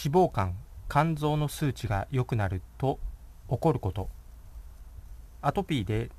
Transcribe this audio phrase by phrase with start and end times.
[0.00, 0.54] 脂肪肝
[0.88, 3.00] 肝臓の数値が良くなると
[3.50, 4.08] 起こること。
[5.42, 6.10] アトピーで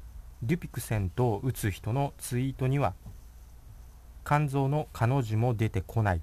[0.44, 2.94] デュピクセントを打つ人のツイートには
[4.26, 6.21] 肝臓の彼女も出てこない。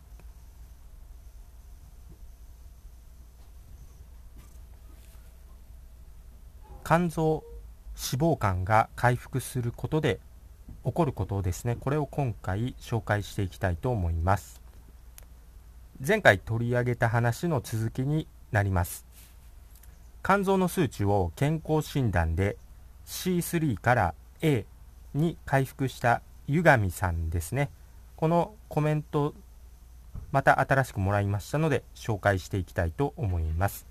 [6.84, 7.42] 肝臓
[7.96, 10.20] 脂肪肝が回復することで
[10.84, 11.76] 起こることをですね。
[11.80, 14.65] これを今回紹介していきたいと思います。
[16.04, 19.06] 前回取り上げた話の続きになります。
[20.22, 22.56] 肝臓の数値を健康診断で
[23.06, 24.66] C3 から A
[25.14, 27.70] に回復した湯上さんですね。
[28.16, 29.34] このコメント
[30.32, 33.86] また新しくもらいましたので紹介していきたいと思います。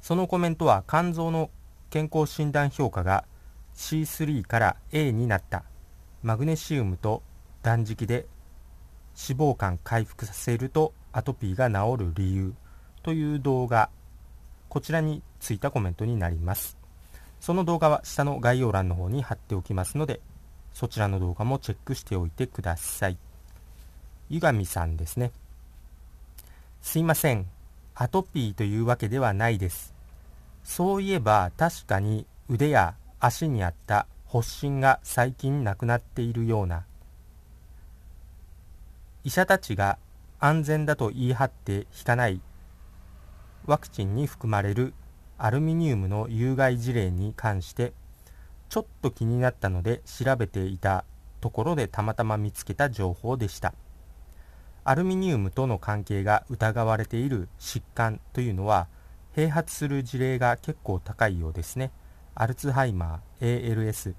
[0.00, 1.50] そのコメントは肝臓の
[1.90, 3.24] 健康診断評価が
[3.76, 5.62] C3 から A になった
[6.24, 7.22] マグネシウムと
[7.62, 8.26] 断食で
[9.16, 12.54] 脂肪肝回復させるとアトピーが治る理由
[13.02, 13.90] という動画
[14.68, 16.78] こちらについたコメントになります。
[17.40, 20.20] その動画は下の概要欄の方に貼っておきますので
[20.72, 23.18] そちらの動画もチェックしておいてください。
[24.30, 25.32] 湯上さんですね。
[26.80, 27.46] すいません
[27.94, 29.92] アトピーというわけではないです。
[30.64, 36.84] そういえば確かに腕や足にあった発疹が最近なくなっているような
[39.24, 39.98] 医者たちが
[40.40, 42.40] 安全だと言い張って引かない
[43.66, 44.94] ワクチンに含まれる
[45.38, 47.92] アルミニウムの有害事例に関して
[48.68, 51.04] ちょっと気になったので調べていた
[51.40, 53.74] ところでたまたま見つけた情報でした
[54.82, 58.88] アルミニウムとの関係が疑われている疾患というのは
[59.36, 61.92] 併発する事例が結構高いようですね
[62.34, 64.14] アルツハイマー ALS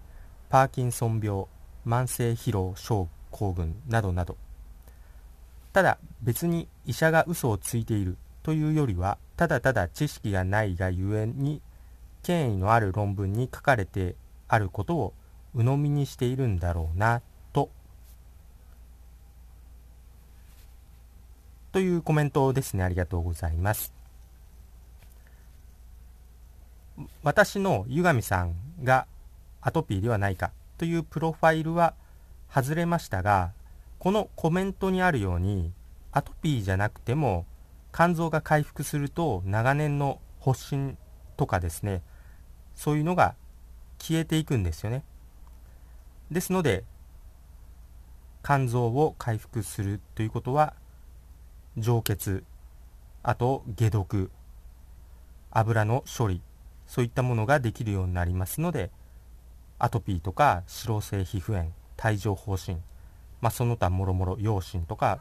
[0.49, 1.45] パーキンソン病
[1.85, 4.37] 慢性疲労症候群などなど
[5.73, 11.61] ただ別に医者が嘘をついているというよりはただただ知識がないがゆえに
[12.21, 14.15] 権威のある論文に書かれて
[14.47, 15.13] あることを
[15.55, 17.69] 鵜呑みにしているんだろうなと。
[21.71, 22.83] というコメントですね。
[22.83, 23.91] ありがとうございます。
[27.23, 29.07] 私の湯上さんが
[29.61, 31.95] アトピーではないかというプロファイルは
[32.53, 33.51] 外れましたが
[34.03, 35.71] このコメントにあるように
[36.11, 37.45] アトピーじゃなくても
[37.93, 40.97] 肝臓が回復すると長年の発疹
[41.37, 42.01] とかですね
[42.75, 43.35] そういうのが
[43.99, 45.05] 消えていくんですよね。
[46.29, 46.83] ですので
[48.43, 50.73] 肝臓を回復するということは
[51.77, 52.43] 浄血
[53.21, 54.31] あと解毒
[55.49, 56.41] 油の処理
[56.87, 58.91] そういったものができるようになりますので
[59.79, 61.71] アトピーとか脂漏性皮膚炎
[62.03, 62.83] 帯状疱疹
[63.43, 65.19] まあ、その他もろもろ陽疹とか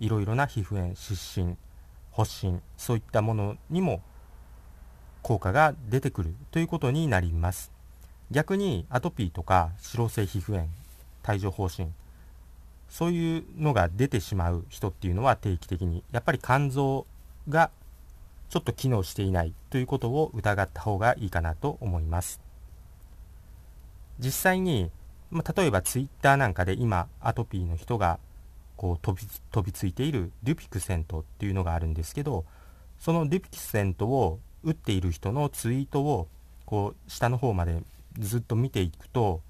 [0.00, 1.56] いろいろな皮膚炎湿疹
[2.12, 4.02] 発疹そういったものにも
[5.22, 7.70] 効果が出てくるということになります。
[8.32, 10.66] 逆にアトピーとか脂漏性皮膚炎
[11.28, 11.94] 帯状疱疹
[12.88, 17.06] そういうのが出てしまう人っていうのは定期的にやっぱり肝臓
[17.48, 17.70] が
[18.48, 22.40] ちょっと機能していないということを疑った方がいいかなと思います。
[24.18, 24.90] 実際に
[25.32, 28.18] まあ、例えばツイッターなんかで今アトピーの人が
[28.76, 32.44] こう飛び飛びついているデュピクセントっていうのがあるんですけど
[33.00, 36.28] そのデュピクセントを打っている人のツイートを
[36.66, 37.82] こう下の方まで
[38.18, 39.40] ずっと見ていくと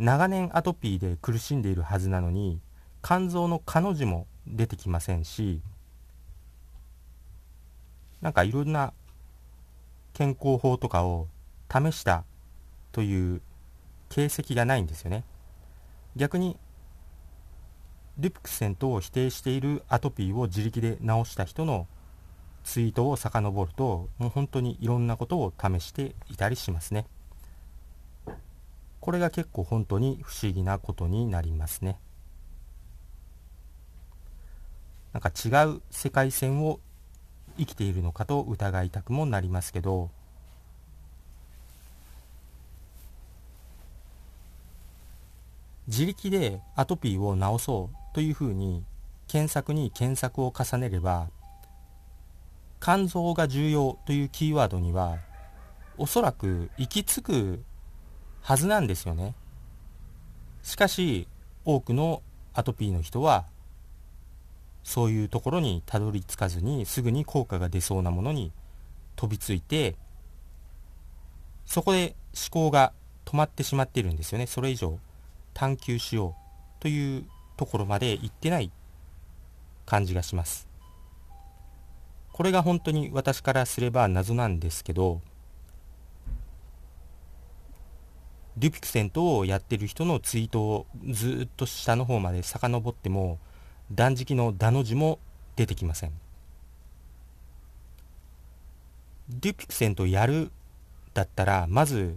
[0.00, 2.60] 長年アトピーで苦しんでいるはずなのに
[3.02, 5.60] 肝臓の彼女も出てきませんし
[8.20, 8.92] なんかいろんな
[10.12, 11.28] 健康法とかを
[11.70, 12.24] 試した
[12.90, 13.40] という
[14.08, 15.24] 形跡がないんですよね。
[16.16, 16.56] 逆に
[18.18, 21.86] リプクセントを否定しているアトピーを自力で治した人の
[22.64, 27.06] ツイートを遡るともう本当にいろんなことを試していたりしますね。
[29.00, 32.00] これが結構本当に不思議なことになりますね。
[35.12, 36.80] なんか違う世界線を
[37.56, 40.10] 生きているのかと疑いたくもなりますけど
[45.88, 48.84] 自力でアトピーを治そうというふうに
[49.26, 51.28] 検索に検索を重ねれば
[52.80, 55.18] 肝臓が重要というキーワードには
[55.96, 57.64] おそらく行き着く
[58.40, 59.34] はずなんですよね。
[60.62, 61.26] しかし
[61.64, 62.22] 多くの
[62.54, 63.46] アトピーの人は
[64.84, 68.52] そういうところにたどり着かずにすぐに効果が出そうなものに
[69.16, 69.96] 飛びついて
[71.66, 72.92] そこで思考が
[73.24, 74.46] 止まってしまっているんですよね。
[74.46, 74.98] それ以上。
[75.58, 76.36] 探求しよ
[76.78, 77.24] うという
[77.56, 78.70] ところまで行ってない
[79.86, 80.68] 感じがします。
[82.32, 85.20] これが本当に私からすれば謎なんですけど
[88.56, 93.40] デュピクセントをやってる人のツイートをずっと下の方まで遡っても
[93.90, 95.18] 断食の「だ」の字も
[95.56, 96.12] 出てきません。
[99.28, 100.52] デュピクセントやる
[101.14, 102.16] だったらまず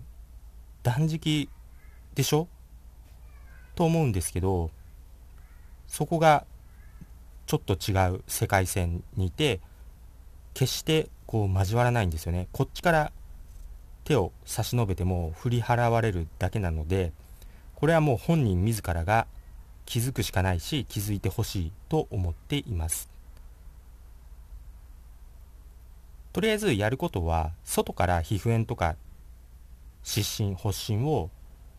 [0.84, 1.50] 断食
[2.14, 2.48] でしょ？
[3.76, 4.72] と思うんですけど
[5.88, 6.46] そこが
[7.46, 9.60] ちょっと違う世界線にいて
[10.54, 12.48] 決してこう交わらないんですよね。
[12.52, 13.12] こっちから
[14.04, 17.14] 手を差し伸べても振り払われるだけなので
[17.76, 19.28] これはもう本人自らが
[19.86, 23.10] 気づくしかないし気づいてほしいと思っています。
[26.34, 28.96] とりあえずやることは外から皮膚炎とか
[30.04, 31.30] 湿疹発疹を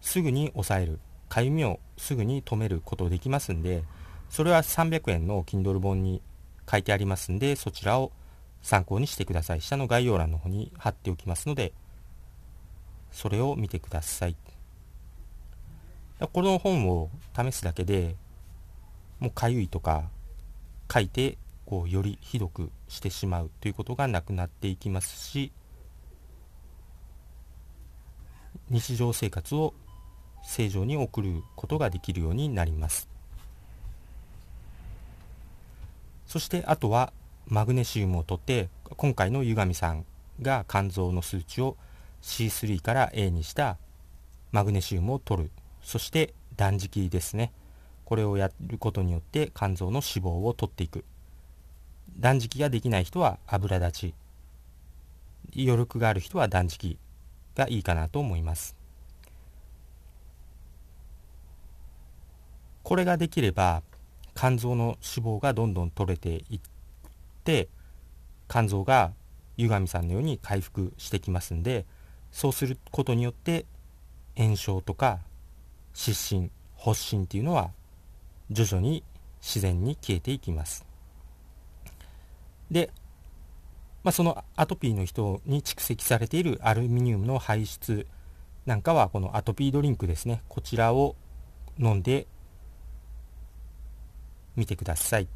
[0.01, 0.99] すぐに抑える。
[1.33, 3.85] かゆみをすぐに止めることできますんで
[4.29, 6.21] それは300円の Kindle 本に
[6.71, 8.13] 書いてありますんでそちらを
[8.61, 9.63] 参考にしてください。
[9.63, 11.73] 下の概要欄の方に貼っておきますので
[13.13, 14.37] それを見てください。
[16.21, 18.15] この本を試すだけで
[19.19, 20.05] もうかゆいとか
[20.93, 25.51] 書いてこうよりひどくしてしまうということがなくなっていきますし
[28.69, 29.73] 日常生活を
[30.43, 33.09] 正常に送ることができるようになります。
[36.27, 37.13] そしてあとは
[37.47, 40.05] マグネシウムを取って今回の湯上さん
[40.41, 41.77] が肝臓の数値を
[42.23, 43.77] C3 から A にした
[44.51, 45.51] マグネシウムを取る。
[45.83, 47.53] そして断食ですね。
[48.05, 51.05] これをやることによって肝臓の脂肪を取っていく。
[52.19, 54.15] 断食ができない人は油立ち。
[55.55, 56.99] 余力がある人は断食
[57.55, 58.82] がいいかなと思います。
[62.83, 63.83] これができれば
[64.35, 66.61] 肝臓の脂肪がどんどん取れていっ
[67.45, 67.69] て
[68.49, 69.13] 肝臓が
[69.57, 71.85] 湯上さんのように回復してきますんで
[72.31, 73.67] そうすることによって
[74.37, 75.21] 炎症とか
[75.93, 77.71] 湿疹発疹っていうのは
[78.51, 79.05] 徐々に
[79.41, 80.87] 自然に消えていきます。
[82.71, 82.91] で、
[84.03, 88.07] まあ、そのアトピーの人に蓄積されているアルミニウムの排出
[88.67, 90.43] なんかはこのアトピードリンクですね。
[90.49, 91.17] こちらを
[91.79, 92.27] 飲んで
[94.57, 95.29] みてください。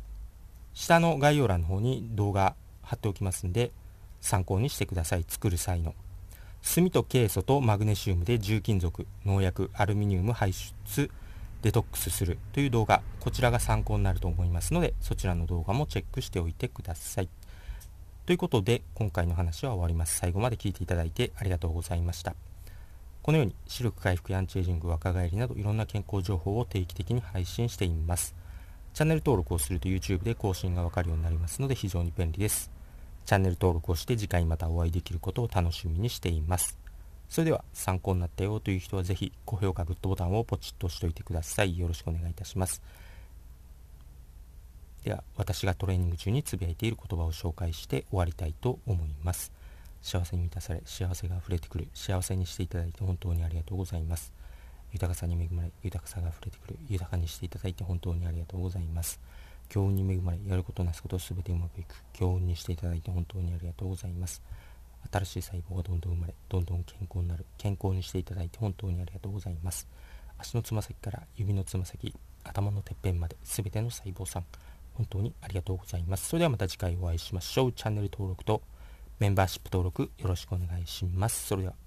[0.75, 3.73] 下の概要欄の方に動画貼っておきますんで
[4.21, 5.25] 参考にしてください。
[5.27, 5.95] 作る際の。
[6.63, 11.11] 炭とケイ素とマグネシウムで重金属農薬アルミニウム排出
[11.63, 12.39] デトックスする。
[12.53, 17.29] という動画こちらが参考になると思いますのでそちらの動画もチェックしておいてください。
[18.27, 20.19] ということで今回の話は終わります。
[20.19, 22.35] 最後まで聞いていただいてありがとうございました。
[23.23, 28.35] このように視力回復やアンチエイジング若返りなどいろんな健康情報を定期的に配信しています。
[28.97, 32.71] チャンネル登録をすると YouTube で更新がわかるようになりますので非常に便利です。
[33.27, 36.79] チャンネル登録をして次回またお会いできることを楽しみにしています。
[37.29, 41.79] それでは参考になったよという人はぜひ高評価グッドボタンをポチッと押しておいてください。
[41.79, 42.81] よろしくお願いいたします。
[45.05, 49.53] では私がトレーニング中につぶやいている言葉を紹介して終わりたいと思います。
[50.01, 54.33] 幸せに満たされ幸せが溢れてくる幸せにしていただいて本当にありがとうございます。
[54.93, 59.21] 豊かさに恵まれ豊かさが溢れてくる豊かにしていただいて本当にありがとうございます。
[59.69, 61.95] 強運に恵まれやることなすことすべてうまくいく。
[62.13, 64.43] 強運にしていただいて本当にありがとうございます。
[65.13, 67.45] 新しい細胞がどんどん生まれどんどん健康になる。
[67.59, 69.89] 健康にしていただいて本当にありがとうございます。
[70.39, 74.45] 足のつま先から指のつま先頭のてっぺんまで全ての細胞さん
[74.95, 76.29] 本当にありがとうございます。
[76.29, 77.73] それではまた次回お会いしましょう。
[77.73, 78.63] チャンネル登録と
[79.19, 81.47] メンバーシップ登録よろしくお願いします。
[81.47, 81.86] それでは。